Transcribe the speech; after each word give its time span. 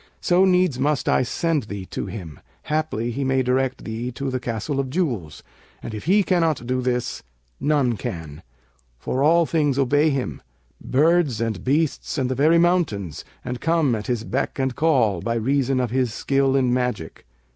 So 0.19 0.45
needs 0.45 0.79
must 0.79 1.07
I 1.07 1.21
send 1.21 1.65
thee 1.65 1.85
to 1.91 2.07
him; 2.07 2.39
haply 2.63 3.11
he 3.11 3.23
may 3.23 3.43
direct 3.43 3.83
thee 3.83 4.11
to 4.13 4.31
the 4.31 4.39
Castle 4.39 4.79
of 4.79 4.89
Jewels; 4.89 5.43
and, 5.83 5.93
if 5.93 6.05
he 6.05 6.23
cannot 6.23 6.65
do 6.65 6.81
this, 6.81 7.21
none 7.59 7.95
can; 7.97 8.41
for 8.97 9.21
all 9.21 9.45
things 9.45 9.77
obey 9.77 10.09
him, 10.09 10.41
birds 10.83 11.39
and 11.39 11.63
beasts 11.63 12.17
and 12.17 12.31
the 12.31 12.33
very 12.33 12.57
mountains 12.57 13.23
and 13.45 13.61
come 13.61 13.93
at 13.93 14.07
his 14.07 14.23
beck 14.23 14.57
and 14.57 14.75
call, 14.75 15.21
by 15.21 15.35
reason 15.35 15.79
of 15.79 15.91
his 15.91 16.11
skill 16.11 16.55
in 16.55 16.73
magic. 16.73 17.27